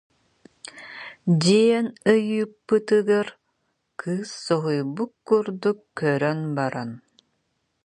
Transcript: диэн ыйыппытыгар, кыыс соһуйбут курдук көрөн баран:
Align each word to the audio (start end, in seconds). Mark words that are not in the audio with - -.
диэн 1.43 1.87
ыйыппытыгар, 2.13 3.27
кыыс 3.99 4.29
соһуйбут 4.45 5.11
курдук 5.27 5.79
көрөн 5.99 6.39
баран: 6.57 6.91